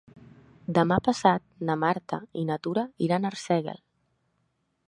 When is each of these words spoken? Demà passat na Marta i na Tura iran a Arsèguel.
Demà 0.77 0.97
passat 1.07 1.45
na 1.69 1.77
Marta 1.83 2.21
i 2.43 2.47
na 2.51 2.59
Tura 2.65 2.89
iran 3.09 3.29
a 3.29 3.33
Arsèguel. 3.37 3.83